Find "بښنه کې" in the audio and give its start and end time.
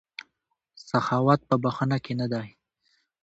1.63-2.13